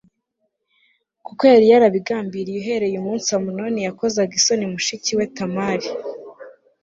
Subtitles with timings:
[1.25, 5.89] kuko yari yarabigambiriye e uhereye umunsi Amunoni yakozaga isoni f mushiki we Tamari